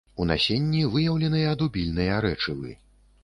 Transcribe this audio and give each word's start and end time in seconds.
У 0.23 0.25
насенні 0.29 0.79
выяўленыя 0.95 1.51
дубільныя 1.63 2.17
рэчывы. 2.27 2.73